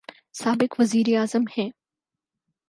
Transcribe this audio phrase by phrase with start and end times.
[0.33, 1.69] سابق وزیر اعظم ہیں۔